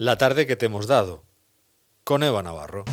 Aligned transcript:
La 0.00 0.16
tarde 0.16 0.46
que 0.46 0.56
te 0.56 0.64
hemos 0.64 0.86
dado, 0.86 1.26
con 2.04 2.22
Eva 2.22 2.42
Navarro. 2.42 2.86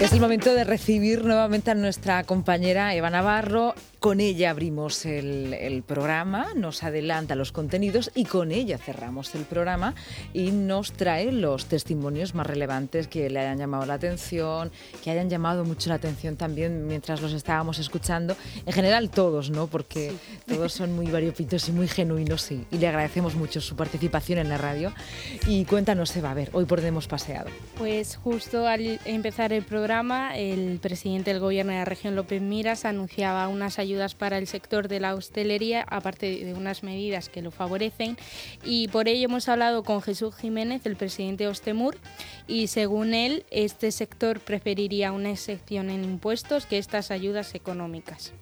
Es 0.00 0.12
el 0.14 0.20
momento 0.20 0.54
de 0.54 0.64
recibir 0.64 1.22
nuevamente 1.22 1.70
a 1.70 1.74
nuestra 1.74 2.24
compañera 2.24 2.94
Eva 2.94 3.10
Navarro. 3.10 3.74
Con 4.00 4.20
ella 4.20 4.50
abrimos 4.50 5.04
el, 5.06 5.82
programa, 5.84 6.46
nos 6.54 6.84
adelanta 6.84 7.34
los 7.34 7.50
contenidos 7.50 8.12
y 8.14 8.26
con 8.26 8.52
ella 8.52 8.78
cerramos 8.78 9.34
el 9.34 9.42
programa 9.42 9.96
y 10.32 10.52
nos 10.52 10.92
trae 10.92 11.32
los 11.32 11.66
testimonios 11.66 12.32
más 12.32 12.46
relevantes 12.46 13.08
que 13.08 13.28
le 13.28 13.40
hayan 13.40 13.58
llamado 13.58 13.86
la 13.86 13.94
atención, 13.94 14.70
que 15.02 15.10
hayan 15.10 15.28
llamado 15.28 15.64
mucho 15.64 15.88
la 15.88 15.96
atención 15.96 16.36
también 16.36 16.86
mientras 16.86 17.20
los 17.20 17.32
estábamos 17.32 17.80
escuchando. 17.80 18.36
En 18.66 18.72
general 18.72 19.10
todos, 19.10 19.50
¿no? 19.50 19.66
Porque 19.66 20.12
todos 20.46 20.72
son 20.72 20.94
muy 20.94 21.10
variopintos 21.10 21.68
y 21.68 21.72
muy 21.72 21.88
genuinos 21.88 22.52
y, 22.52 22.64
y 22.70 22.78
le 22.78 22.86
agradecemos 22.86 23.34
mucho 23.34 23.60
su 23.60 23.74
participación 23.74 24.38
en 24.38 24.48
la 24.48 24.58
radio. 24.58 24.92
Y 25.48 25.64
cuéntanos, 25.64 26.14
Eva, 26.14 26.30
a 26.30 26.34
ver, 26.34 26.50
hoy 26.52 26.66
por 26.66 26.78
dónde 26.78 26.90
hemos 26.90 27.08
paseado. 27.08 27.50
Pues 27.76 28.14
justo 28.16 28.68
al 28.68 29.00
empezar 29.04 29.52
el 29.52 29.64
programa, 29.64 30.38
el 30.38 30.78
presidente 30.80 31.32
del 31.32 31.40
gobierno 31.40 31.72
de 31.72 31.78
la 31.78 31.84
región, 31.84 32.14
López 32.14 32.40
Miras, 32.40 32.84
anunciaba 32.84 33.48
unas 33.48 33.80
ayudas 33.80 33.87
ayudas 33.88 34.14
para 34.14 34.36
el 34.38 34.46
sector 34.46 34.88
de 34.88 35.00
la 35.00 35.14
hostelería, 35.14 35.84
aparte 35.88 36.44
de 36.44 36.52
unas 36.52 36.82
medidas 36.82 37.28
que 37.28 37.42
lo 37.42 37.50
favorecen. 37.50 38.16
Y 38.62 38.88
por 38.88 39.08
ello 39.08 39.24
hemos 39.24 39.48
hablado 39.48 39.82
con 39.82 40.02
Jesús 40.02 40.36
Jiménez, 40.36 40.84
el 40.84 40.96
presidente 40.96 41.44
de 41.44 41.50
Ostemur, 41.50 41.96
y 42.46 42.66
según 42.66 43.14
él, 43.14 43.46
este 43.50 43.90
sector 43.90 44.40
preferiría 44.40 45.12
una 45.12 45.30
excepción 45.30 45.88
en 45.90 46.04
impuestos 46.04 46.66
que 46.66 46.78
estas 46.78 47.10
ayudas 47.10 47.54
económicas 47.54 48.32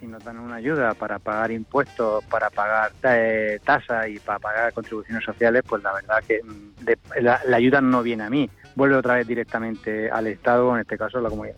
si 0.00 0.06
nos 0.10 0.22
dan 0.22 0.38
una 0.38 0.56
ayuda 0.56 0.92
para 0.92 1.18
pagar 1.18 1.50
impuestos, 1.50 2.22
para 2.24 2.50
pagar 2.50 2.92
eh, 3.04 3.58
tasas 3.64 4.08
y 4.08 4.18
para 4.18 4.38
pagar 4.38 4.72
contribuciones 4.74 5.24
sociales, 5.24 5.62
pues 5.66 5.82
la 5.82 5.94
verdad 5.94 6.22
que 6.26 6.42
mm, 6.42 7.22
la, 7.22 7.40
ayuda 7.54 7.80
no 7.80 8.02
viene 8.02 8.24
a 8.24 8.28
mí, 8.28 8.50
vuelve 8.74 8.96
otra 8.96 9.14
vez 9.14 9.26
directamente 9.26 10.10
al 10.10 10.26
Estado, 10.26 10.74
en 10.74 10.82
este 10.82 10.98
caso 10.98 11.18
a 11.18 11.22
la 11.22 11.30
comunidad, 11.30 11.56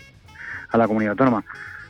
a 0.68 0.78
la 0.78 0.86
comunidad 0.86 1.12
autónoma. 1.12 1.44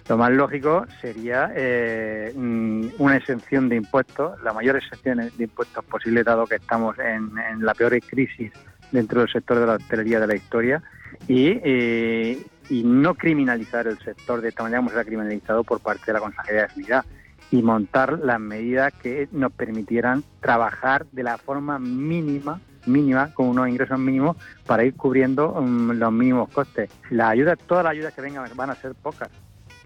Lo 0.09 0.17
más 0.17 0.31
lógico 0.31 0.87
sería 1.01 1.51
eh, 1.55 2.33
mm, 2.35 2.87
una 2.99 3.17
exención 3.17 3.69
de 3.69 3.77
impuestos, 3.77 4.41
la 4.43 4.53
mayor 4.53 4.77
exención 4.77 5.19
de 5.19 5.45
impuestos 5.45 5.85
posible, 5.85 6.23
dado 6.23 6.47
que 6.47 6.57
estamos 6.57 6.97
en, 6.99 7.33
la 7.65 7.75
peor 7.75 7.99
crisis 8.01 8.53
dentro 8.93 9.21
del 9.21 9.29
sector 9.29 9.59
de 9.59 9.67
la 9.67 9.75
hostelería 9.75 10.21
de 10.21 10.27
la 10.29 10.37
historia, 10.37 10.83
y, 11.27 11.59
eh, 11.65 12.41
y 12.71 12.85
no 12.85 13.15
criminalizar 13.15 13.89
el 13.89 13.99
sector 13.99 14.41
de 14.41 14.51
esta 14.51 14.63
manera 14.63 14.79
como 14.79 14.91
se 14.91 15.01
ha 15.01 15.05
criminalizado 15.05 15.65
por 15.65 15.81
parte 15.81 16.05
de 16.07 16.13
la 16.13 16.21
Consejería 16.21 16.63
de 16.63 16.69
Sanidad 16.69 17.05
y 17.51 17.63
montar 17.63 18.21
las 18.21 18.39
medidas 18.39 18.93
que 18.95 19.29
nos 19.33 19.53
permitieran 19.53 20.23
trabajar 20.41 21.07
de 21.11 21.25
la 21.25 21.37
forma 21.37 21.79
mínima 21.81 22.61
mínima, 22.87 23.33
con 23.35 23.49
unos 23.49 23.69
ingresos 23.69 23.99
mínimos 23.99 24.37
para 24.65 24.85
ir 24.85 24.95
cubriendo 24.95 25.61
mm, 25.61 25.93
los 25.93 26.13
mínimos 26.13 26.49
costes. 26.51 26.91
Las 27.11 27.31
ayudas, 27.31 27.59
todas 27.67 27.85
las 27.85 27.93
ayudas 27.93 28.15
que 28.15 28.23
vengan 28.23 28.49
van 28.55 28.71
a 28.71 28.75
ser 28.75 28.95
pocas, 28.95 29.29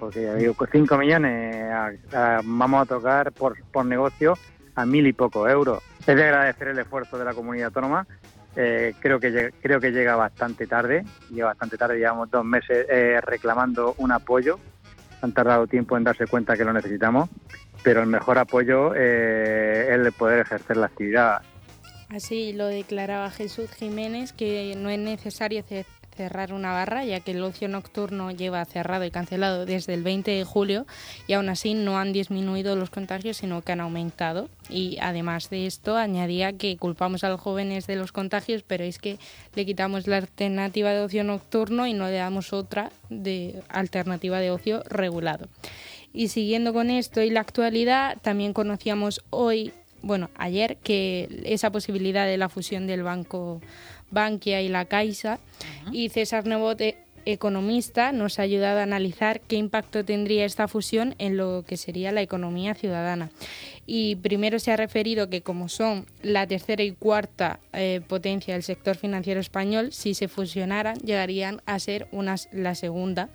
porque 0.00 0.34
digo, 0.34 0.56
5 0.72 0.96
millones 0.96 1.70
vamos 2.44 2.82
a 2.82 2.86
tocar 2.86 3.32
por, 3.32 3.62
por 3.64 3.84
negocio 3.84 4.32
a 4.74 4.86
mil 4.86 5.06
y 5.06 5.12
pocos 5.12 5.48
euros. 5.48 5.82
Es 6.00 6.16
de 6.16 6.24
agradecer 6.24 6.68
el 6.68 6.78
esfuerzo 6.78 7.18
de 7.18 7.26
la 7.26 7.34
comunidad 7.34 7.66
autónoma. 7.66 8.06
Eh, 8.56 8.94
creo 8.98 9.20
que 9.20 9.52
creo 9.60 9.78
que 9.78 9.92
llega 9.92 10.16
bastante 10.16 10.66
tarde, 10.66 11.04
llega 11.30 11.46
bastante 11.46 11.76
tarde, 11.76 11.98
llevamos 11.98 12.30
dos 12.30 12.44
meses 12.44 12.86
eh, 12.88 13.20
reclamando 13.20 13.94
un 13.98 14.10
apoyo, 14.10 14.58
han 15.20 15.32
tardado 15.32 15.66
tiempo 15.66 15.96
en 15.96 16.04
darse 16.04 16.26
cuenta 16.26 16.56
que 16.56 16.64
lo 16.64 16.72
necesitamos, 16.72 17.28
pero 17.84 18.00
el 18.00 18.06
mejor 18.06 18.38
apoyo 18.38 18.92
eh, 18.96 19.88
es 19.90 19.98
el 19.98 20.12
poder 20.12 20.40
ejercer 20.40 20.78
la 20.78 20.86
actividad. 20.86 21.42
Así 22.08 22.52
lo 22.54 22.66
declaraba 22.66 23.30
Jesús 23.30 23.70
Jiménez, 23.70 24.32
que 24.32 24.74
no 24.76 24.88
es 24.88 24.98
necesario 24.98 25.62
cerrar 26.16 26.52
una 26.52 26.72
barra, 26.72 27.04
ya 27.04 27.20
que 27.20 27.32
el 27.32 27.42
ocio 27.42 27.68
nocturno 27.68 28.30
lleva 28.30 28.64
cerrado 28.64 29.04
y 29.04 29.10
cancelado 29.10 29.66
desde 29.66 29.94
el 29.94 30.02
20 30.02 30.30
de 30.30 30.44
julio 30.44 30.86
y 31.26 31.32
aún 31.32 31.48
así 31.48 31.74
no 31.74 31.98
han 31.98 32.12
disminuido 32.12 32.76
los 32.76 32.90
contagios, 32.90 33.38
sino 33.38 33.62
que 33.62 33.72
han 33.72 33.80
aumentado. 33.80 34.48
Y 34.68 34.98
además 35.00 35.50
de 35.50 35.66
esto, 35.66 35.96
añadía 35.96 36.52
que 36.52 36.76
culpamos 36.76 37.24
a 37.24 37.28
los 37.28 37.40
jóvenes 37.40 37.86
de 37.86 37.96
los 37.96 38.12
contagios, 38.12 38.62
pero 38.66 38.84
es 38.84 38.98
que 38.98 39.18
le 39.54 39.66
quitamos 39.66 40.06
la 40.06 40.18
alternativa 40.18 40.90
de 40.90 41.00
ocio 41.00 41.24
nocturno 41.24 41.86
y 41.86 41.94
no 41.94 42.06
le 42.06 42.16
damos 42.16 42.52
otra 42.52 42.90
de 43.08 43.62
alternativa 43.68 44.40
de 44.40 44.50
ocio 44.50 44.82
regulado. 44.88 45.48
Y 46.12 46.28
siguiendo 46.28 46.72
con 46.72 46.90
esto 46.90 47.22
y 47.22 47.30
la 47.30 47.40
actualidad, 47.40 48.18
también 48.20 48.52
conocíamos 48.52 49.22
hoy 49.30 49.72
bueno, 50.02 50.30
ayer 50.36 50.78
que 50.78 51.42
esa 51.44 51.70
posibilidad 51.70 52.26
de 52.26 52.38
la 52.38 52.48
fusión 52.48 52.86
del 52.86 53.02
Banco 53.02 53.60
Bankia 54.10 54.62
y 54.62 54.68
la 54.68 54.84
Caixa. 54.84 55.38
Y 55.92 56.08
César 56.08 56.46
Nebote, 56.46 56.96
economista, 57.24 58.12
nos 58.12 58.38
ha 58.38 58.42
ayudado 58.42 58.80
a 58.80 58.82
analizar 58.82 59.40
qué 59.40 59.56
impacto 59.56 60.04
tendría 60.04 60.44
esta 60.44 60.68
fusión 60.68 61.14
en 61.18 61.36
lo 61.36 61.64
que 61.66 61.76
sería 61.76 62.12
la 62.12 62.22
economía 62.22 62.74
ciudadana. 62.74 63.30
Y 63.86 64.16
primero 64.16 64.58
se 64.58 64.72
ha 64.72 64.76
referido 64.76 65.28
que 65.28 65.42
como 65.42 65.68
son 65.68 66.06
la 66.22 66.46
tercera 66.46 66.82
y 66.82 66.92
cuarta 66.92 67.60
eh, 67.72 68.00
potencia 68.06 68.54
del 68.54 68.62
sector 68.62 68.96
financiero 68.96 69.40
español, 69.40 69.92
si 69.92 70.14
se 70.14 70.28
fusionaran 70.28 70.96
llegarían 70.98 71.60
a 71.66 71.78
ser 71.78 72.08
unas, 72.12 72.48
la 72.52 72.74
segunda 72.74 73.28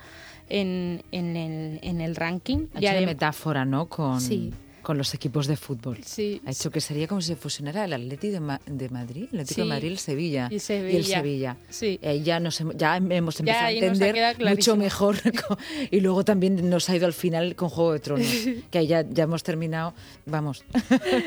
en, 0.50 1.04
en, 1.12 1.36
el, 1.36 1.80
en 1.82 2.02
el 2.02 2.16
ranking. 2.16 2.68
Ha 2.74 2.80
hecho 2.80 3.06
metáfora, 3.06 3.66
¿no? 3.66 3.88
Con... 3.88 4.22
Sí 4.22 4.54
con 4.86 5.00
los 5.00 5.16
equipos 5.16 5.48
de 5.48 5.58
fútbol. 5.58 5.98
Sí. 6.06 6.40
Ha 6.46 6.52
hecho 6.52 6.70
que 6.70 6.80
sería 6.80 7.08
como 7.08 7.20
si 7.20 7.30
se 7.30 7.36
fusionara 7.36 7.86
el 7.86 7.94
Atleti 7.94 8.30
de, 8.30 8.40
de 8.68 8.90
Madrid, 8.90 9.28
el 9.34 9.40
Atlético 9.40 9.62
de 9.62 9.68
Madrid, 9.68 9.92
el 9.92 9.98
Sevilla 9.98 10.48
y, 10.52 10.56
el 10.56 11.06
Sevilla. 11.06 11.58
Sí. 11.70 11.98
Eh, 12.04 12.22
ya, 12.22 12.40
nos, 12.40 12.64
ya 12.76 12.98
hemos 12.98 13.40
empezado 13.40 13.66
a 13.66 13.72
entender 13.72 14.38
mucho 14.48 14.76
mejor 14.76 15.16
y 15.92 16.02
luego 16.02 16.24
también 16.24 16.70
nos 16.70 16.88
ha 16.88 16.96
ido 16.96 17.08
al 17.08 17.14
final 17.14 17.56
con 17.56 17.70
Juego 17.70 17.94
de 17.94 18.00
Tronos, 18.00 18.28
que 18.70 18.78
ahí 18.78 18.86
ya, 18.86 19.02
ya 19.02 19.24
hemos 19.24 19.42
terminado, 19.42 19.96
vamos. 20.28 20.64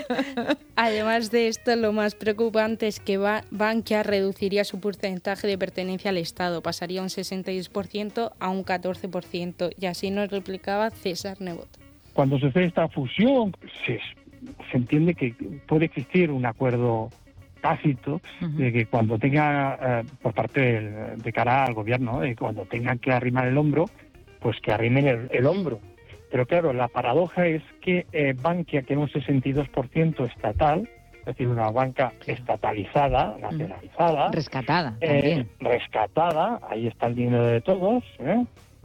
Además 0.76 1.32
de 1.32 1.48
esto, 1.48 1.74
lo 1.74 1.92
más 1.92 2.14
preocupante 2.14 2.86
es 2.86 3.00
que 3.00 3.18
Bankia 3.50 4.04
reduciría 4.04 4.62
su 4.62 4.78
porcentaje 4.78 5.48
de 5.48 5.58
pertenencia 5.58 6.10
al 6.10 6.18
Estado, 6.18 6.62
pasaría 6.62 7.02
un 7.02 7.08
62% 7.08 8.34
a 8.38 8.48
un 8.50 8.64
14%, 8.64 9.74
y 9.76 9.86
así 9.86 10.10
nos 10.10 10.30
replicaba 10.30 10.90
César 10.90 11.40
Nebot. 11.40 11.87
Cuando 12.12 12.38
se 12.38 12.48
hace 12.48 12.64
esta 12.64 12.88
fusión, 12.88 13.54
se, 13.86 14.00
entiende 14.72 15.14
que 15.14 15.34
puede 15.66 15.86
existir 15.86 16.30
un 16.30 16.46
acuerdo 16.46 17.10
tácito 17.60 18.20
de 18.40 18.72
que 18.72 18.86
cuando 18.86 19.18
tenga, 19.18 19.78
eh, 20.00 20.04
por 20.22 20.32
parte 20.32 20.60
de 21.16 21.32
cara 21.32 21.64
al 21.64 21.74
gobierno, 21.74 22.20
de 22.20 22.36
cuando 22.36 22.64
tengan 22.66 22.98
que 22.98 23.12
arrimar 23.12 23.48
el 23.48 23.58
hombro, 23.58 23.86
pues 24.40 24.60
que 24.60 24.72
arrimen 24.72 25.28
el, 25.30 25.46
hombro. 25.46 25.80
Pero 26.30 26.46
claro, 26.46 26.72
la 26.72 26.88
paradoja 26.88 27.46
es 27.46 27.62
que 27.80 28.06
eh, 28.12 28.34
Bankia, 28.40 28.82
que 28.82 28.94
es 28.94 28.98
un 28.98 29.08
62% 29.08 30.30
estatal, 30.30 30.88
es 31.20 31.24
decir, 31.26 31.48
una 31.48 31.70
banca 31.70 32.12
estatalizada, 32.26 33.36
nacionalizada. 33.40 34.30
Rescatada. 34.30 34.96
Eh, 35.00 35.46
rescatada, 35.60 36.60
ahí 36.70 36.86
está 36.86 37.06
el 37.06 37.14
dinero 37.14 37.46
de 37.46 37.60
todos, 37.60 38.04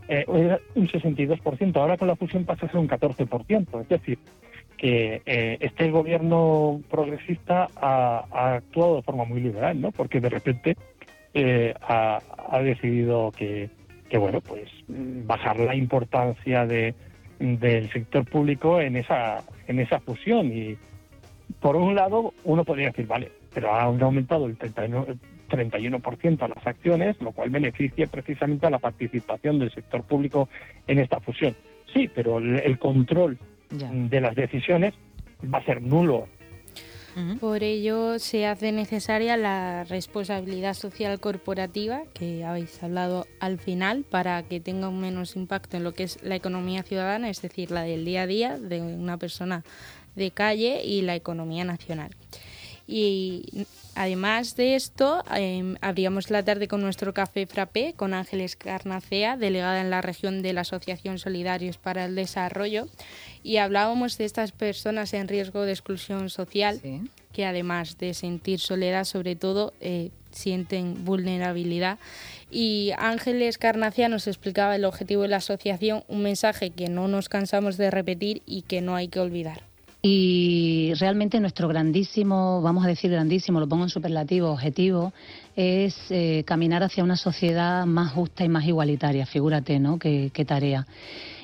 ¿eh? 0.07 0.25
un 0.27 0.87
62%, 0.87 1.75
ahora 1.75 1.97
con 1.97 2.07
la 2.07 2.15
fusión 2.15 2.45
pasa 2.45 2.65
a 2.65 2.69
ser 2.69 2.79
un 2.79 2.87
14%, 2.87 3.81
es 3.81 3.89
decir, 3.89 4.19
que 4.77 5.21
eh, 5.25 5.57
este 5.59 5.89
gobierno 5.91 6.81
progresista 6.89 7.69
ha, 7.75 8.55
actuado 8.55 8.97
de 8.97 9.01
forma 9.03 9.25
muy 9.25 9.39
liberal, 9.39 9.79
¿no? 9.79 9.91
Porque 9.91 10.19
de 10.19 10.29
repente 10.29 10.75
eh, 11.33 11.73
ha, 11.81 12.19
decidido 12.61 13.31
que, 13.31 13.69
que, 14.09 14.17
bueno, 14.17 14.41
pues 14.41 14.69
bajar 14.87 15.59
la 15.59 15.75
importancia 15.75 16.65
de, 16.65 16.93
del 17.39 17.91
sector 17.91 18.25
público 18.25 18.79
en 18.79 18.97
esa, 18.97 19.43
en 19.67 19.79
esa 19.79 19.99
fusión 19.99 20.51
y 20.51 20.77
por 21.63 21.77
un 21.77 21.95
lado 21.95 22.33
uno 22.43 22.65
podría 22.65 22.87
decir, 22.87 23.07
vale, 23.07 23.31
pero 23.53 23.73
ha 23.73 23.83
aumentado 23.83 24.47
el 24.47 24.57
39, 24.57 25.15
31% 25.49 26.41
a 26.41 26.49
las 26.49 26.67
acciones, 26.67 27.15
lo 27.21 27.31
cual 27.31 27.51
beneficia 27.51 28.05
precisamente 28.07 28.67
a 28.67 28.69
la 28.69 28.79
participación 28.79 29.59
del 29.59 29.71
sector 29.71 30.03
público 30.03 30.49
en 30.87 30.99
esta 30.99 31.21
fusión. 31.21 31.55
Sí, 31.93 32.11
pero 32.13 32.39
el 32.39 32.77
control 32.79 33.37
de 33.69 34.19
las 34.19 34.35
decisiones 34.35 34.93
va 35.41 35.59
a 35.59 35.63
ser 35.63 35.81
nulo. 35.81 36.27
Por 37.39 37.61
ello 37.61 38.17
se 38.17 38.47
hace 38.47 38.71
necesaria 38.71 39.37
la 39.37 39.83
responsabilidad 39.83 40.73
social 40.73 41.19
corporativa, 41.19 42.01
que 42.13 42.43
habéis 42.43 42.81
hablado 42.81 43.27
al 43.39 43.59
final, 43.59 44.03
para 44.03 44.41
que 44.43 44.59
tenga 44.59 44.89
un 44.89 44.99
menos 44.99 45.35
impacto 45.35 45.77
en 45.77 45.83
lo 45.83 45.93
que 45.93 46.03
es 46.03 46.21
la 46.23 46.35
economía 46.35 46.81
ciudadana, 46.81 47.29
es 47.29 47.41
decir, 47.41 47.69
la 47.69 47.83
del 47.83 48.03
día 48.03 48.23
a 48.23 48.27
día 48.27 48.57
de 48.57 48.81
una 48.81 49.17
persona 49.17 49.63
de 50.15 50.31
calle 50.31 50.83
y 50.83 51.01
la 51.01 51.15
economía 51.15 51.65
nacional. 51.65 52.11
Y 52.87 53.65
Además 53.95 54.55
de 54.55 54.75
esto, 54.75 55.23
eh, 55.35 55.75
abríamos 55.81 56.31
la 56.31 56.43
tarde 56.43 56.67
con 56.67 56.81
nuestro 56.81 57.13
café 57.13 57.45
frappé 57.45 57.93
con 57.95 58.15
Ángeles 58.15 58.55
Carnacea, 58.55 59.37
delegada 59.37 59.81
en 59.81 59.91
la 59.91 60.01
región 60.01 60.41
de 60.41 60.53
la 60.53 60.61
Asociación 60.61 61.19
Solidarios 61.19 61.77
para 61.77 62.05
el 62.05 62.15
Desarrollo, 62.15 62.87
y 63.43 63.57
hablábamos 63.57 64.17
de 64.17 64.25
estas 64.25 64.51
personas 64.51 65.13
en 65.13 65.27
riesgo 65.27 65.61
de 65.61 65.73
exclusión 65.73 66.31
social, 66.31 66.81
que 67.33 67.45
además 67.45 67.99
de 67.99 68.15
sentir 68.15 68.59
soledad, 68.59 69.03
sobre 69.03 69.35
todo 69.35 69.73
eh, 69.79 70.09
sienten 70.31 71.05
vulnerabilidad. 71.05 71.99
Y 72.49 72.93
Ángeles 72.97 73.59
Carnacea 73.59 74.09
nos 74.09 74.25
explicaba 74.25 74.75
el 74.75 74.85
objetivo 74.85 75.21
de 75.21 75.27
la 75.27 75.37
asociación, 75.37 76.03
un 76.07 76.23
mensaje 76.23 76.71
que 76.71 76.89
no 76.89 77.07
nos 77.07 77.29
cansamos 77.29 77.77
de 77.77 77.91
repetir 77.91 78.41
y 78.47 78.63
que 78.63 78.81
no 78.81 78.95
hay 78.95 79.07
que 79.07 79.19
olvidar. 79.19 79.72
Y 80.05 80.91
realmente 80.95 81.39
nuestro 81.39 81.69
grandísimo, 81.69 82.61
vamos 82.61 82.83
a 82.83 82.89
decir 82.89 83.09
grandísimo, 83.09 83.61
lo 83.61 83.69
pongo 83.69 83.83
en 83.83 83.89
superlativo, 83.89 84.51
objetivo, 84.51 85.13
es 85.55 85.95
eh, 86.09 86.43
caminar 86.45 86.83
hacia 86.83 87.05
una 87.05 87.15
sociedad 87.15 87.85
más 87.85 88.11
justa 88.11 88.43
y 88.43 88.49
más 88.49 88.65
igualitaria, 88.65 89.25
figúrate, 89.25 89.79
¿no? 89.79 89.97
Qué, 89.97 90.29
tarea. 90.45 90.85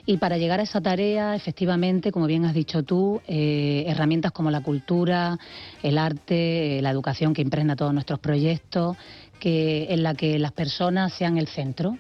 Y 0.05 0.17
para 0.17 0.37
llegar 0.37 0.59
a 0.59 0.63
esa 0.63 0.81
tarea, 0.81 1.37
efectivamente, 1.37 2.11
como 2.11 2.27
bien 2.27 2.43
has 2.43 2.53
dicho 2.53 2.83
tú, 2.83 3.21
eh, 3.29 3.85
herramientas 3.87 4.33
como 4.33 4.51
la 4.51 4.59
cultura, 4.59 5.39
el 5.81 5.97
arte, 5.97 6.79
eh, 6.79 6.81
la 6.81 6.89
educación 6.89 7.33
que 7.33 7.41
impregna 7.41 7.77
todos 7.77 7.93
nuestros 7.93 8.19
proyectos, 8.19 8.97
que, 9.39 9.87
en 9.89 10.03
la 10.03 10.15
que 10.15 10.37
las 10.37 10.51
personas 10.51 11.13
sean 11.13 11.37
el 11.37 11.47
centro. 11.47 11.97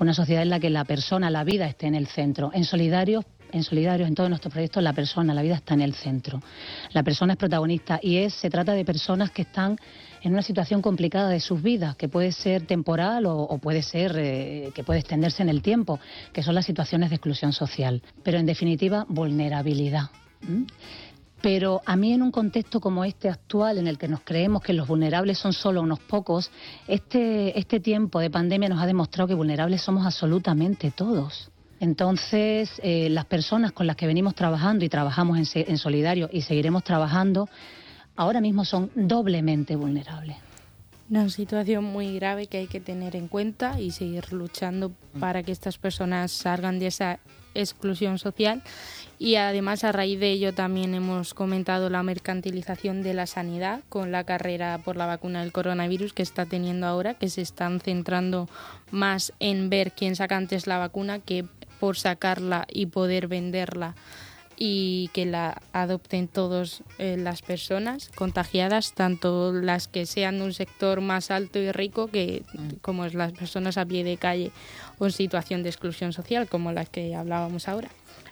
Una 0.00 0.14
sociedad 0.14 0.42
en 0.42 0.48
la 0.48 0.60
que 0.60 0.70
la 0.70 0.86
persona, 0.86 1.28
la 1.28 1.44
vida 1.44 1.66
esté 1.66 1.88
en 1.88 1.94
el 1.94 2.06
centro. 2.06 2.52
En 2.54 2.64
Solidarios 2.64 3.26
en 3.52 3.62
Solidarios, 3.62 4.08
en 4.08 4.14
todos 4.14 4.28
nuestros 4.28 4.52
proyectos, 4.52 4.82
la 4.82 4.92
persona, 4.92 5.34
la 5.34 5.42
vida 5.42 5.56
está 5.56 5.74
en 5.74 5.80
el 5.80 5.94
centro. 5.94 6.42
La 6.92 7.02
persona 7.02 7.34
es 7.34 7.38
protagonista 7.38 7.98
y 8.02 8.18
es, 8.18 8.34
se 8.34 8.50
trata 8.50 8.72
de 8.72 8.84
personas 8.84 9.30
que 9.30 9.42
están 9.42 9.76
en 10.22 10.32
una 10.32 10.42
situación 10.42 10.82
complicada 10.82 11.28
de 11.28 11.40
sus 11.40 11.62
vidas, 11.62 11.96
que 11.96 12.08
puede 12.08 12.32
ser 12.32 12.66
temporal 12.66 13.26
o, 13.26 13.58
puede 13.58 13.82
ser 13.82 14.16
eh, 14.16 14.70
que 14.74 14.84
puede 14.84 15.00
extenderse 15.00 15.42
en 15.42 15.48
el 15.48 15.62
tiempo, 15.62 16.00
que 16.32 16.42
son 16.42 16.54
las 16.54 16.66
situaciones 16.66 17.10
de 17.10 17.16
exclusión 17.16 17.52
social. 17.52 18.02
Pero 18.22 18.38
en 18.38 18.46
definitiva, 18.46 19.06
vulnerabilidad. 19.08 20.10
Pero 21.40 21.82
a 21.86 21.94
mí 21.96 22.12
en 22.12 22.22
un 22.22 22.32
contexto 22.32 22.80
como 22.80 23.04
este 23.04 23.28
actual, 23.28 23.78
en 23.78 23.86
el 23.86 23.96
que 23.96 24.08
nos 24.08 24.20
creemos 24.20 24.62
que 24.62 24.72
los 24.72 24.88
vulnerables 24.88 25.38
son 25.38 25.52
solo 25.52 25.82
unos 25.82 26.00
pocos, 26.00 26.50
este, 26.88 27.56
este 27.58 27.78
tiempo 27.78 28.18
de 28.18 28.30
pandemia 28.30 28.68
nos 28.68 28.82
ha 28.82 28.86
demostrado 28.86 29.28
que 29.28 29.34
vulnerables 29.34 29.82
somos 29.82 30.04
absolutamente 30.04 30.90
todos. 30.90 31.50
Entonces, 31.80 32.80
eh, 32.82 33.08
las 33.10 33.24
personas 33.24 33.72
con 33.72 33.86
las 33.86 33.96
que 33.96 34.06
venimos 34.06 34.34
trabajando 34.34 34.84
y 34.84 34.88
trabajamos 34.88 35.38
en, 35.54 35.78
solidario 35.78 36.28
y 36.32 36.42
seguiremos 36.42 36.82
trabajando, 36.82 37.48
ahora 38.16 38.40
mismo 38.40 38.64
son 38.64 38.90
doblemente 38.94 39.76
vulnerables. 39.76 40.36
Una 41.10 41.28
situación 41.30 41.84
muy 41.84 42.16
grave 42.16 42.48
que 42.48 42.58
hay 42.58 42.66
que 42.66 42.80
tener 42.80 43.16
en 43.16 43.28
cuenta 43.28 43.80
y 43.80 43.92
seguir 43.92 44.32
luchando 44.32 44.92
para 45.18 45.42
que 45.42 45.52
estas 45.52 45.78
personas 45.78 46.32
salgan 46.32 46.78
de 46.78 46.88
esa 46.88 47.18
exclusión 47.54 48.18
social. 48.18 48.62
Y 49.18 49.36
además 49.36 49.84
a 49.84 49.92
raíz 49.92 50.20
de 50.20 50.30
ello 50.30 50.54
también 50.54 50.94
hemos 50.94 51.34
comentado 51.34 51.90
la 51.90 52.02
mercantilización 52.02 53.02
de 53.02 53.14
la 53.14 53.26
sanidad 53.26 53.80
con 53.88 54.12
la 54.12 54.24
carrera 54.24 54.78
por 54.84 54.96
la 54.96 55.06
vacuna 55.06 55.40
del 55.40 55.52
coronavirus 55.52 56.12
que 56.12 56.22
está 56.22 56.46
teniendo 56.46 56.86
ahora, 56.86 57.14
que 57.14 57.28
se 57.28 57.40
están 57.42 57.80
centrando 57.80 58.48
más 58.90 59.32
en 59.40 59.70
ver 59.70 59.92
quién 59.92 60.14
saca 60.14 60.36
antes 60.36 60.66
la 60.66 60.78
vacuna 60.78 61.18
que 61.18 61.46
por 61.80 61.96
sacarla 61.96 62.66
y 62.70 62.86
poder 62.86 63.28
venderla 63.28 63.94
y 64.60 65.08
que 65.12 65.24
la 65.24 65.62
adopten 65.72 66.26
todas 66.26 66.82
eh, 66.98 67.16
las 67.16 67.42
personas 67.42 68.10
contagiadas, 68.16 68.92
tanto 68.92 69.52
las 69.52 69.86
que 69.86 70.04
sean 70.04 70.38
de 70.38 70.44
un 70.46 70.52
sector 70.52 71.00
más 71.00 71.30
alto 71.30 71.60
y 71.60 71.70
rico 71.70 72.08
que 72.08 72.42
mm. 72.52 72.68
como 72.80 73.06
las 73.06 73.32
personas 73.32 73.78
a 73.78 73.86
pie 73.86 74.02
de 74.02 74.16
calle 74.16 74.50
o 74.98 75.06
en 75.06 75.12
situación 75.12 75.62
de 75.62 75.68
exclusión 75.68 76.12
social, 76.12 76.48
como 76.48 76.72
las 76.72 76.88
que 76.88 77.14
hablábamos 77.14 77.68
ahora. 77.68 77.88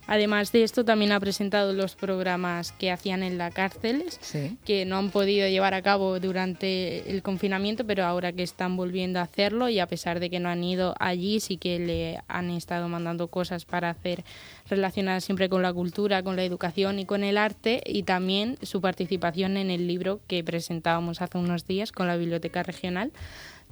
Además 0.06 0.52
de 0.52 0.62
esto, 0.62 0.84
también 0.84 1.10
ha 1.10 1.18
presentado 1.18 1.72
los 1.72 1.96
programas 1.96 2.70
que 2.72 2.92
hacían 2.92 3.24
en 3.24 3.38
las 3.38 3.52
cárceles, 3.52 4.20
que 4.64 4.84
no 4.84 4.98
han 4.98 5.10
podido 5.10 5.48
llevar 5.48 5.74
a 5.74 5.82
cabo 5.82 6.20
durante 6.20 7.10
el 7.10 7.22
confinamiento, 7.22 7.84
pero 7.84 8.04
ahora 8.04 8.32
que 8.32 8.44
están 8.44 8.76
volviendo 8.76 9.18
a 9.18 9.22
hacerlo 9.22 9.68
y 9.68 9.80
a 9.80 9.88
pesar 9.88 10.20
de 10.20 10.30
que 10.30 10.38
no 10.38 10.48
han 10.48 10.62
ido 10.62 10.94
allí, 11.00 11.40
sí 11.40 11.56
que 11.56 11.80
le 11.80 12.20
han 12.28 12.50
estado 12.50 12.88
mandando 12.88 13.28
cosas 13.28 13.64
para 13.64 13.90
hacer 13.90 14.24
relacionadas 14.68 15.24
siempre 15.24 15.48
con 15.48 15.62
la 15.62 15.72
cultura, 15.72 16.22
con 16.22 16.36
la 16.36 16.44
educación 16.44 17.00
y 17.00 17.04
con 17.04 17.24
el 17.24 17.36
arte, 17.36 17.82
y 17.84 18.04
también 18.04 18.58
su 18.62 18.80
participación 18.80 19.56
en 19.56 19.70
el 19.70 19.88
libro 19.88 20.20
que 20.28 20.44
presentábamos 20.44 21.20
hace 21.20 21.38
unos 21.38 21.66
días 21.66 21.90
con 21.90 22.06
la 22.06 22.16
Biblioteca 22.16 22.62
Regional. 22.62 23.10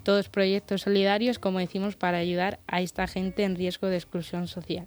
Todos 0.02 0.28
proyectos 0.28 0.82
solidarios, 0.82 1.38
como 1.38 1.60
decimos, 1.60 1.96
para 1.96 2.18
ayudar 2.18 2.58
a 2.66 2.80
esta 2.80 3.06
gente 3.06 3.44
en 3.44 3.56
riesgo 3.56 3.86
de 3.86 3.96
exclusión 3.96 4.48
social 4.48 4.86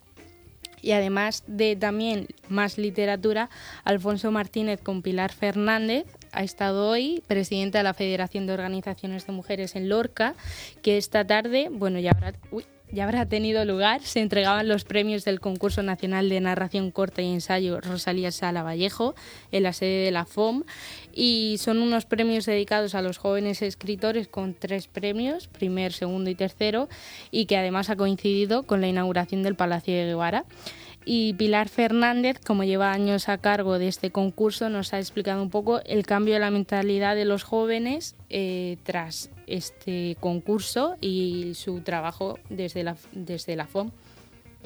y 0.81 0.91
además 0.91 1.43
de 1.47 1.75
también 1.75 2.27
más 2.49 2.77
literatura, 2.77 3.49
Alfonso 3.83 4.31
Martínez 4.31 4.81
con 4.81 5.01
Pilar 5.01 5.31
Fernández 5.31 6.05
ha 6.31 6.43
estado 6.43 6.89
hoy 6.89 7.23
presidenta 7.27 7.79
de 7.79 7.83
la 7.83 7.93
Federación 7.93 8.47
de 8.47 8.53
Organizaciones 8.53 9.25
de 9.25 9.33
Mujeres 9.33 9.75
en 9.75 9.89
Lorca, 9.89 10.35
que 10.81 10.97
esta 10.97 11.25
tarde, 11.25 11.69
bueno, 11.71 11.99
ya 11.99 12.11
habrá, 12.11 12.33
ya 12.91 13.03
habrá 13.03 13.25
tenido 13.25 13.65
lugar, 13.65 14.01
se 14.01 14.21
entregaban 14.21 14.67
los 14.67 14.85
premios 14.85 15.25
del 15.25 15.41
Concurso 15.41 15.83
Nacional 15.83 16.29
de 16.29 16.39
Narración 16.39 16.91
Corta 16.91 17.21
y 17.21 17.33
Ensayo 17.33 17.81
Rosalía 17.81 18.31
Sala 18.31 18.63
Vallejo 18.63 19.13
en 19.51 19.63
la 19.63 19.73
sede 19.73 20.05
de 20.05 20.11
la 20.11 20.25
FOM 20.25 20.63
y 21.13 21.57
son 21.59 21.81
unos 21.81 22.05
premios 22.05 22.45
dedicados 22.45 22.95
a 22.95 23.01
los 23.01 23.17
jóvenes 23.17 23.61
escritores 23.61 24.27
con 24.29 24.53
tres 24.53 24.87
premios, 24.87 25.47
primer, 25.47 25.91
segundo 25.91 26.29
y 26.29 26.35
tercero, 26.35 26.87
y 27.29 27.45
que 27.45 27.57
además 27.57 27.89
ha 27.89 27.97
coincidido 27.97 28.63
con 28.63 28.79
la 28.79 28.87
inauguración 28.87 29.43
del 29.43 29.55
Palacio 29.55 29.93
de 29.93 30.05
Guevara. 30.05 30.45
Y 31.09 31.35
Pilar 31.35 31.69
Fernández, 31.69 32.37
como 32.45 32.65
lleva 32.65 32.91
años 32.91 33.29
a 33.29 33.37
cargo 33.37 33.79
de 33.79 33.87
este 33.87 34.11
concurso, 34.11 34.67
nos 34.67 34.93
ha 34.93 34.99
explicado 34.99 35.41
un 35.41 35.49
poco 35.49 35.79
el 35.85 36.05
cambio 36.05 36.33
de 36.33 36.41
la 36.41 36.51
mentalidad 36.51 37.15
de 37.15 37.23
los 37.23 37.43
jóvenes 37.43 38.17
eh, 38.29 38.75
tras 38.83 39.31
este 39.47 40.17
concurso 40.19 40.97
y 40.99 41.53
su 41.53 41.79
trabajo 41.79 42.37
desde 42.49 42.83
la, 42.83 42.97
desde 43.13 43.55
la 43.55 43.67
FOM. 43.67 43.91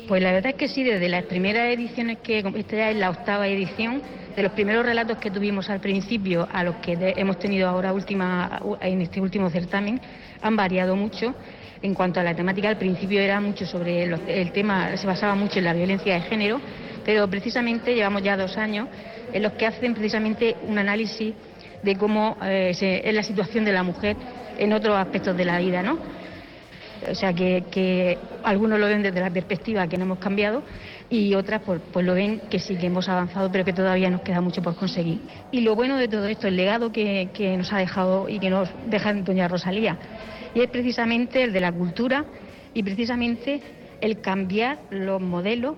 Pues 0.07 0.23
la 0.23 0.31
verdad 0.31 0.53
es 0.53 0.55
que 0.57 0.67
sí, 0.67 0.83
desde 0.83 1.09
las 1.09 1.25
primeras 1.25 1.71
ediciones 1.71 2.17
que, 2.23 2.39
esta 2.39 2.75
ya 2.75 2.89
es 2.89 2.97
la 2.97 3.11
octava 3.11 3.47
edición, 3.47 4.01
de 4.35 4.41
los 4.41 4.53
primeros 4.53 4.83
relatos 4.83 5.19
que 5.19 5.29
tuvimos 5.29 5.69
al 5.69 5.79
principio 5.79 6.47
a 6.51 6.63
los 6.63 6.77
que 6.77 7.13
hemos 7.17 7.38
tenido 7.38 7.69
ahora 7.69 7.93
última, 7.93 8.59
en 8.81 9.01
este 9.01 9.21
último 9.21 9.51
certamen, 9.51 10.01
han 10.41 10.55
variado 10.55 10.95
mucho 10.95 11.36
en 11.81 11.93
cuanto 11.93 12.19
a 12.19 12.23
la 12.23 12.35
temática, 12.35 12.69
al 12.69 12.77
principio 12.77 13.19
era 13.19 13.39
mucho 13.39 13.65
sobre 13.65 14.03
el 14.03 14.51
tema, 14.51 14.95
se 14.97 15.07
basaba 15.07 15.35
mucho 15.35 15.59
en 15.59 15.65
la 15.65 15.73
violencia 15.73 16.13
de 16.13 16.21
género, 16.21 16.61
pero 17.03 17.27
precisamente 17.27 17.95
llevamos 17.95 18.21
ya 18.21 18.38
dos 18.38 18.57
años 18.57 18.88
en 19.33 19.43
los 19.43 19.53
que 19.53 19.65
hacen 19.65 19.93
precisamente 19.93 20.55
un 20.67 20.77
análisis 20.77 21.33
de 21.81 21.95
cómo 21.95 22.38
eh, 22.43 23.01
es 23.03 23.13
la 23.13 23.23
situación 23.23 23.65
de 23.65 23.73
la 23.73 23.83
mujer 23.83 24.15
en 24.57 24.73
otros 24.73 24.95
aspectos 24.97 25.35
de 25.35 25.45
la 25.45 25.59
vida, 25.59 25.81
¿no? 25.81 25.97
O 27.09 27.15
sea 27.15 27.33
que, 27.33 28.17
algunos 28.43 28.79
lo 28.79 28.85
ven 28.88 29.01
desde 29.01 29.19
la 29.19 29.31
perspectiva 29.31 29.88
que 29.88 29.97
no 29.97 30.03
hemos 30.03 30.19
cambiado 30.19 30.61
y 31.12 31.36
otras 31.36 31.62
pues, 31.63 31.82
pues, 31.91 32.06
lo 32.06 32.13
ven 32.13 32.41
que 32.50 32.58
sí 32.58 32.77
que 32.77 32.88
hemos 32.88 33.10
avanzado 33.10 33.51
pero 33.51 33.65
que 33.65 33.74
todavía 33.74 34.10
nos 34.10 34.22
queda 34.22 34.39
mucho 34.39 34.63
por 34.63 34.75
conseguir. 34.75 35.20
Y 35.51 35.60
lo 35.60 35.75
bueno 35.75 35.98
de 35.98 36.08
todo 36.08 36.25
esto, 36.25 36.48
el 36.48 36.56
legado 36.56 36.91
que, 36.91 37.30
que 37.34 37.56
nos 37.58 37.72
ha 37.74 37.77
dejado 37.77 38.30
y 38.30 38.39
que 38.39 38.50
nos 38.50 38.70
deja 38.88 39.13
doña 39.13 39.48
Rosalía, 39.50 39.98
y 40.56 40.62
es 40.62 40.70
precisamente 40.70 41.44
el 41.44 41.53
de 41.53 41.60
la 41.60 41.72
cultura 41.72 42.25
y 42.74 42.82
precisamente 42.82 43.62
el 44.00 44.22
cambiar 44.22 44.80
los 44.89 45.22
modelos 45.22 45.75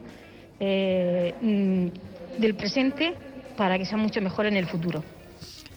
eh, 0.59 1.33
mm, 1.41 2.39
del 2.39 2.55
presente 2.55 3.15
para 3.57 3.77
que 3.77 3.85
sean 3.85 4.01
mucho 4.01 4.21
mejor 4.21 4.45
en 4.45 4.55
el 4.55 4.67
futuro. 4.67 5.03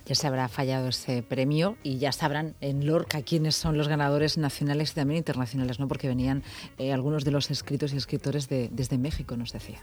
Ya 0.07 0.15
se 0.15 0.27
habrá 0.27 0.49
fallado 0.49 0.89
ese 0.89 1.23
premio 1.23 1.77
y 1.83 1.99
ya 1.99 2.13
sabrán 2.13 2.55
en 2.61 2.87
Lorca 2.87 3.23
quiénes 3.23 3.57
son 3.57 3.77
los 3.77 3.89
ganadores 3.89 4.39
nacionales 4.39 4.93
y 4.93 4.95
también 4.95 5.19
internacionales, 5.19 5.81
¿no? 5.81 5.89
Porque 5.89 6.09
venían 6.09 6.43
eh, 6.79 6.93
algunos 6.93 7.25
de 7.25 7.33
los 7.33 7.51
escritos 7.51 7.93
y 7.93 7.97
escritores 7.97 8.49
de, 8.49 8.69
desde 8.71 8.99
México, 8.99 9.37
nos 9.37 9.53
decía. 9.53 9.83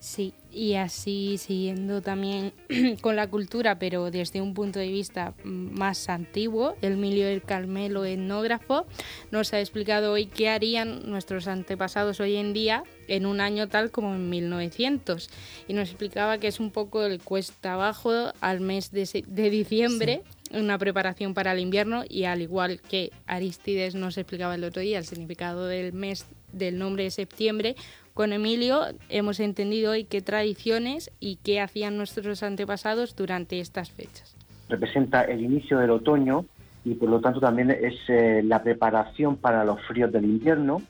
Sí, 0.00 0.32
y 0.50 0.76
así 0.76 1.36
siguiendo 1.36 2.00
también 2.00 2.54
con 3.02 3.16
la 3.16 3.28
cultura, 3.28 3.78
pero 3.78 4.10
desde 4.10 4.40
un 4.40 4.54
punto 4.54 4.78
de 4.78 4.88
vista 4.88 5.34
más 5.44 6.08
antiguo, 6.08 6.74
Emilio 6.80 7.26
del 7.26 7.42
Carmelo, 7.42 8.06
etnógrafo, 8.06 8.86
nos 9.30 9.52
ha 9.52 9.60
explicado 9.60 10.12
hoy 10.12 10.24
qué 10.24 10.48
harían 10.48 11.10
nuestros 11.10 11.48
antepasados 11.48 12.18
hoy 12.18 12.36
en 12.36 12.54
día 12.54 12.82
en 13.08 13.26
un 13.26 13.42
año 13.42 13.68
tal 13.68 13.90
como 13.90 14.14
en 14.14 14.30
1900. 14.30 15.28
Y 15.68 15.74
nos 15.74 15.90
explicaba 15.90 16.38
que 16.38 16.48
es 16.48 16.60
un 16.60 16.70
poco 16.70 17.04
el 17.04 17.20
cuesta 17.20 17.74
abajo 17.74 18.32
al 18.40 18.60
mes 18.60 18.92
de, 18.92 19.50
diciembre. 19.50 20.22
una 20.50 20.78
preparación 20.78 21.34
para 21.34 21.52
el 21.52 21.58
invierno 21.58 22.04
y 22.08 22.24
al 22.24 22.40
igual 22.40 22.80
que 22.80 23.12
Aristides 23.26 23.94
nos 23.94 24.16
explicaba 24.16 24.54
el 24.54 24.64
otro 24.64 24.80
día 24.80 24.98
el 24.98 25.04
significado 25.04 25.66
del 25.66 25.92
mes 25.92 26.24
del 26.52 26.78
nombre 26.78 27.04
de 27.04 27.10
septiembre, 27.10 27.76
con 28.20 28.34
Emilio 28.34 28.82
hemos 29.08 29.40
entendido 29.40 29.92
hoy 29.92 30.04
qué 30.04 30.20
tradiciones 30.20 31.10
y 31.20 31.36
qué 31.36 31.58
hacían 31.58 31.96
nuestros 31.96 32.42
antepasados 32.42 33.16
durante 33.16 33.60
estas 33.60 33.90
fechas. 33.90 34.36
representa 34.68 35.22
el 35.22 35.40
inicio 35.40 35.78
del 35.78 35.88
otoño 35.88 36.44
y 36.84 36.96
por 36.96 37.08
lo 37.08 37.22
tanto 37.22 37.40
también 37.40 37.70
es 37.70 37.94
eh, 38.08 38.42
la 38.44 38.62
preparación 38.62 39.38
para 39.38 39.64
los 39.64 39.80
fríos 39.86 40.12
del 40.12 40.26
invierno. 40.26 40.82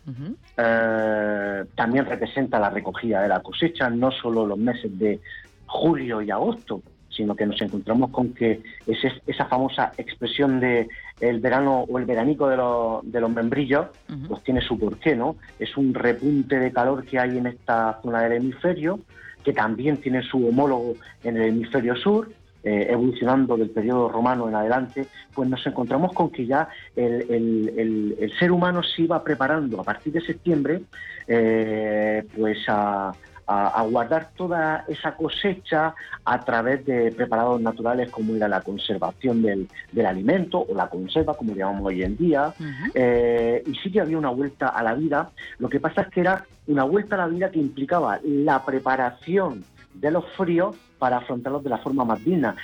Eh, 0.56 1.64
también 1.76 2.06
representa 2.06 2.58
la 2.58 2.68
recogida 2.68 3.22
de 3.22 3.28
la 3.28 3.38
cosecha, 3.38 3.88
no 3.88 4.10
solo 4.10 4.44
los 4.44 4.58
meses 4.58 4.99
de 4.99 5.20
julio 5.66 6.22
y 6.22 6.32
agosto, 6.32 6.82
sino 7.20 7.36
que 7.36 7.44
nos 7.44 7.60
encontramos 7.60 8.08
con 8.10 8.32
que 8.32 8.62
es 8.86 8.98
esa 9.26 9.44
famosa 9.44 9.92
expresión 9.98 10.58
de 10.58 10.88
el 11.20 11.38
verano 11.38 11.84
o 11.86 11.98
el 11.98 12.06
veranico 12.06 12.48
de 12.48 12.56
los, 12.56 13.12
de 13.12 13.20
los 13.20 13.30
membrillos, 13.30 13.88
pues 14.26 14.42
tiene 14.42 14.62
su 14.62 14.78
porqué, 14.78 15.14
¿no? 15.14 15.36
Es 15.58 15.76
un 15.76 15.92
repunte 15.92 16.58
de 16.58 16.72
calor 16.72 17.04
que 17.04 17.18
hay 17.18 17.36
en 17.36 17.48
esta 17.48 18.00
zona 18.02 18.22
del 18.22 18.40
hemisferio, 18.40 19.00
que 19.44 19.52
también 19.52 19.98
tiene 19.98 20.22
su 20.22 20.48
homólogo 20.48 20.94
en 21.22 21.36
el 21.36 21.42
hemisferio 21.50 21.94
sur, 21.94 22.30
eh, 22.64 22.86
evolucionando 22.88 23.54
del 23.58 23.68
periodo 23.68 24.08
romano 24.08 24.48
en 24.48 24.54
adelante, 24.54 25.06
pues 25.34 25.46
nos 25.46 25.66
encontramos 25.66 26.14
con 26.14 26.30
que 26.30 26.46
ya 26.46 26.70
el, 26.96 28.32
ser 28.38 28.50
humano 28.50 28.82
se 28.82 29.02
iba 29.02 29.22
preparando 29.22 29.78
a 29.78 29.84
partir 29.84 30.14
de 30.14 30.22
septiembre 30.22 30.80
eh, 31.28 32.24
pues 32.34 32.58
a, 32.68 33.12
a, 33.52 33.83
guardar 33.83 34.30
toda 34.37 34.85
esa 34.87 35.16
cosecha 35.16 35.95
a 36.25 36.40
través 36.45 36.87
de 36.87 37.11
preparados 37.11 37.61
naturales 37.61 38.09
como 38.11 38.37
era 38.37 38.47
la 38.47 38.61
conservación 38.61 39.42
del, 39.42 39.69
alimento 40.07 40.61
o 40.61 40.75
la 40.75 40.88
conserva, 40.88 41.37
como 41.37 41.54
llamamos 41.54 41.87
hoy 41.87 42.02
en 42.02 42.16
día. 42.16 42.54
Eh, 42.95 43.62
y 43.66 43.75
sí 43.76 43.90
que 43.90 44.00
había 44.00 44.19
una 44.19 44.30
vuelta 44.30 44.69
a 44.69 44.83
la 44.83 44.95
vida. 44.95 45.30
Lo 45.59 45.69
que 45.69 45.80
pasa 45.80 46.02
es 46.02 46.09
que 46.09 46.21
era 46.21 46.45
una 46.69 46.85
vuelta 46.85 47.16
a 47.16 47.19
la 47.19 47.26
vida 47.26 47.50
que 47.50 47.59
implicaba 47.59 48.21
la 48.23 48.64
preparación 48.64 49.64
de 49.95 50.11
los 50.12 50.25
fríos 50.37 50.76
para 50.99 51.16
afrontarlos 51.16 51.64
de 51.64 51.71
la 51.71 51.78
forma 51.78 52.04
más 52.04 52.25
digna. 52.25 52.54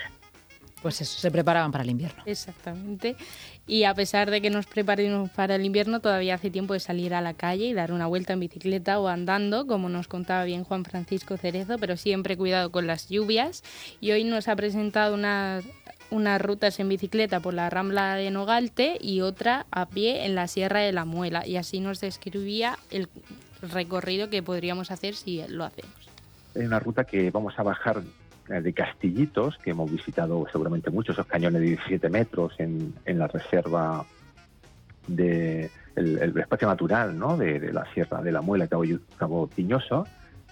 Pues 0.87 1.01
eso, 1.01 1.19
se 1.19 1.33
preparaban 1.33 1.73
para 1.73 1.83
el 1.83 1.91
invierno. 1.91 2.23
Exactamente. 2.27 3.17
Y 3.67 3.83
a 3.83 3.93
pesar 3.93 4.31
de 4.31 4.41
que 4.41 4.51
nos 4.51 4.67
preparemos 4.67 5.29
para 5.31 5.57
el 5.57 5.65
invierno, 5.65 5.99
todavía 5.99 6.37
hace 6.37 6.49
tiempo 6.49 6.75
de 6.75 6.79
salir 6.79 7.13
a 7.13 7.21
la 7.21 7.35
calle 7.35 7.65
y 7.65 7.75
dar 7.75 7.91
una 7.91 8.07
vuelta 8.07 8.35
en 8.35 8.39
bicicleta 8.39 9.01
o 9.01 9.09
andando, 9.09 9.67
como 9.67 9.89
nos 9.89 10.07
contaba 10.07 10.45
bien 10.45 10.63
Juan 10.63 10.85
Francisco 10.85 11.37
Cerezo, 11.39 11.77
pero 11.79 11.97
siempre 11.97 12.37
cuidado 12.37 12.71
con 12.71 12.87
las 12.87 13.09
lluvias. 13.09 13.65
Y 14.01 14.13
hoy 14.13 14.23
nos 14.23 14.47
ha 14.47 14.55
presentado 14.55 15.15
unas, 15.15 15.65
unas 16.13 16.41
rutas 16.41 16.79
en 16.79 16.89
bicicleta 16.89 17.41
por 17.41 17.53
la 17.53 17.69
Rambla 17.69 18.15
de 18.15 18.31
Nogalte 18.31 18.97
y 19.01 19.23
otra 19.23 19.67
a 19.73 19.87
pie 19.87 20.25
en 20.25 20.37
la 20.37 20.47
Sierra 20.47 20.83
de 20.83 20.93
la 20.93 21.05
Muela. 21.05 21.45
Y 21.45 21.57
así 21.57 21.81
nos 21.81 22.01
describía 22.01 22.79
el 22.93 23.09
recorrido 23.61 24.31
que 24.31 24.41
podríamos 24.41 24.93
hacer 24.93 25.17
si 25.17 25.43
lo 25.49 25.65
hacemos. 25.65 25.95
Hay 26.55 26.63
una 26.63 26.79
ruta 26.79 27.03
que 27.03 27.33
vamos 27.33 27.59
a 27.59 27.65
bajar 27.65 28.05
de 28.49 28.73
castillitos, 28.73 29.59
que 29.59 29.71
hemos 29.71 29.91
visitado 29.91 30.47
seguramente 30.51 30.91
muchos, 30.91 31.15
esos 31.15 31.27
cañones 31.27 31.61
de 31.61 31.69
17 31.69 32.09
metros 32.09 32.55
en, 32.59 32.95
en 33.05 33.19
la 33.19 33.27
reserva 33.27 34.05
de 35.09 35.71
el, 35.97 36.39
espacio 36.39 36.69
natural 36.69 37.19
¿no? 37.19 37.37
de, 37.37 37.73
la 37.73 37.85
Sierra 37.93 38.23
de 38.23 38.33
la 38.33 38.43
Muela, 38.43 38.69
Cabo, 38.69 38.85
Cabo 39.17 39.47
Piñoso, 39.49 40.07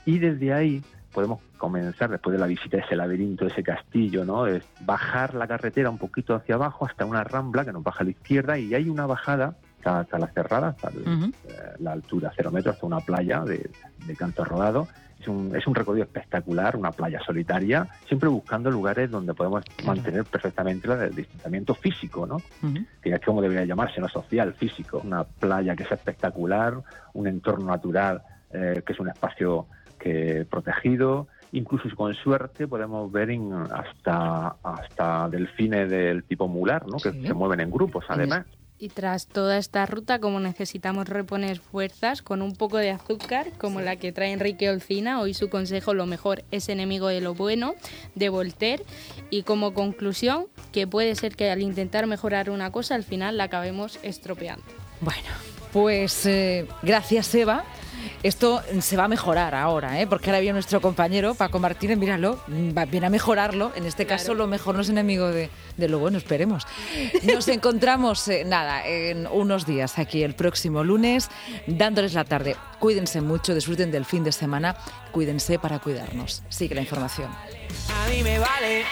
y 0.05 0.19
desde 0.19 0.53
ahí 0.53 0.83
podemos 1.13 1.41
comenzar, 1.59 2.11
después 2.11 2.33
de 2.33 2.41
la 2.41 2.47
visita 2.47 2.79
a 2.79 2.81
ese 2.81 2.97
laberinto, 2.97 3.47
ese 3.47 3.63
castillo, 3.63 4.25
¿no? 4.25 4.47
es 4.47 4.65
bajar 4.81 5.35
la 5.35 5.47
carretera 5.47 5.91
un 5.91 5.99
poquito 5.99 6.35
hacia 6.35 6.57
abajo 6.57 6.87
hasta 6.87 7.05
una 7.05 7.23
rambla 7.23 7.65
que 7.65 7.73
nos 7.73 7.83
baja 7.83 8.01
a 8.01 8.05
la 8.05 8.11
izquierda 8.11 8.59
y 8.59 8.75
hay 8.75 8.89
una 8.89 9.07
bajada 9.07 9.57
hasta, 9.87 10.19
la 10.19 10.27
cerrada, 10.29 10.69
hasta 10.69 10.89
eh, 10.89 11.31
la 11.79 11.93
altura 11.93 12.33
cero 12.37 12.51
metros, 12.51 12.75
hasta 12.75 12.87
una 12.87 13.01
playa 13.01 13.41
de, 13.41 13.71
de 14.07 14.17
canto 14.17 14.45
rodado, 14.45 14.89
es 15.25 15.29
un, 15.29 15.57
es 15.57 15.67
un 15.67 15.75
recorrido 15.75 16.05
espectacular, 16.05 16.77
una 16.77 16.91
playa 16.91 17.21
solitaria, 17.25 17.89
siempre 18.07 18.29
buscando 18.29 18.71
lugares 18.71 19.11
donde 19.11 19.33
podemos 19.35 19.65
mantener 19.85 20.25
perfectamente 20.25 20.87
el 20.93 21.15
distanciamiento 21.15 21.75
físico, 21.75 22.27
¿no? 22.27 22.43
Que 23.03 23.11
es 23.11 23.21
como 23.21 23.41
debería 23.41 23.65
llamarse, 23.65 24.01
no 24.01 24.09
social, 24.09 24.53
físico. 24.55 25.01
Una 25.03 25.25
playa 25.25 25.75
que 25.75 25.85
es 25.85 25.93
espectacular, 25.93 26.75
un 27.15 27.27
entorno 27.27 27.67
natural 27.67 28.23
eh, 28.51 28.83
que 28.87 28.93
es 28.93 29.01
un 29.01 29.09
espacio 29.09 29.67
que 29.99 30.47
protegido, 30.49 31.29
incluso 31.53 31.89
con 31.97 32.15
suerte 32.15 32.69
podemos 32.69 33.11
ver 33.11 33.31
hasta 33.73 34.57
hasta 34.63 35.29
delfines 35.29 35.89
del 35.91 36.25
tipo 36.25 36.47
mular, 36.47 36.87
¿no? 36.87 36.99
Que 36.99 37.13
se 37.13 37.35
mueven 37.35 37.61
en 37.61 37.71
grupos, 37.71 38.05
además. 38.09 38.47
Y 38.85 38.91
tras 38.91 39.29
toda 39.29 39.57
esta 39.57 39.87
ruta, 39.87 40.19
como 40.19 40.41
necesitamos 40.41 41.09
reponer 41.09 41.59
fuerzas 41.59 42.21
con 42.21 42.43
un 42.43 42.55
poco 42.55 42.77
de 42.77 42.91
azúcar, 42.91 43.51
como 43.57 43.81
la 43.81 43.97
que 43.97 44.13
trae 44.13 44.31
Enrique 44.31 44.69
Olcina, 44.69 45.23
hoy 45.23 45.33
su 45.33 45.49
consejo 45.49 45.95
lo 45.95 46.05
mejor 46.05 46.45
es 46.51 46.69
enemigo 46.69 47.09
de 47.09 47.23
lo 47.23 47.33
bueno, 47.33 47.77
de 48.15 48.29
Voltaire, 48.29 48.85
y 49.31 49.45
como 49.45 49.73
conclusión, 49.73 50.49
que 50.71 50.87
puede 50.87 51.15
ser 51.15 51.35
que 51.35 51.51
al 51.51 51.63
intentar 51.63 52.07
mejorar 52.07 52.51
una 52.51 52.71
cosa, 52.73 52.95
al 52.95 53.05
final 53.05 53.39
la 53.39 53.45
acabemos 53.45 53.99
estropeando. 54.03 54.67
Bueno, 55.01 55.31
pues 55.73 56.27
eh, 56.27 56.67
gracias 56.83 57.35
Eva. 57.35 57.65
Esto 58.25 58.63
se 58.81 58.97
va 58.97 59.05
a 59.05 59.09
mejorar 59.09 59.55
ahora, 59.55 60.01
¿eh? 60.01 60.07
porque 60.07 60.31
ahora 60.31 60.41
viene 60.41 60.55
nuestro 60.55 60.81
compañero 60.81 61.35
Paco 61.35 61.59
Martínez, 61.59 61.99
míralo, 61.99 62.43
va, 62.49 62.87
viene 62.87 63.09
a 63.09 63.11
mejorarlo. 63.11 63.71
En 63.77 63.85
este 63.85 64.07
caso, 64.07 64.33
lo 64.33 64.47
mejor 64.47 64.77
no 64.77 64.81
es 64.81 64.89
enemigo 64.89 65.29
de, 65.29 65.51
lo 65.77 65.99
bueno, 65.99 66.17
esperemos. 66.17 66.67
Nos 67.23 67.47
encontramos, 67.49 68.27
eh, 68.29 68.47
nada, 68.47 68.87
en 68.87 69.27
unos 69.27 69.67
días 69.67 69.99
aquí 69.99 70.23
el 70.23 70.35
próximo 70.35 70.83
lunes, 70.83 71.29
dándoles 71.67 72.15
la 72.15 72.25
tarde. 72.25 72.57
Cuídense 72.79 73.21
mucho, 73.21 73.55
disfruten 73.55 73.91
del 73.91 74.07
fin 74.07 74.25
de 74.25 74.33
semana, 74.33 74.75
cuídense 75.13 75.59
para 75.59 75.79
cuidarnos. 75.79 76.43
Sigue 76.49 76.75
la 76.75 76.81
información. 76.81 77.29
A 77.29 78.09
mí 78.09 78.23
me 78.23 78.39
vale 78.39 78.85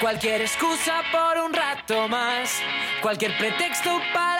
cualquier 0.00 0.40
excusa 0.40 1.02
por 1.12 1.44
un 1.44 1.52
rato 1.52 2.08
más, 2.08 2.60
cualquier 3.00 3.38
pretexto 3.38 4.00
para 4.12 4.30